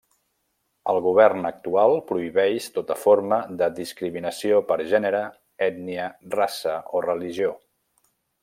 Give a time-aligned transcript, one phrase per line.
[0.93, 5.23] El govern actual prohibeix tota forma de discriminació per gènere,
[5.69, 7.57] ètnia, raça o religió.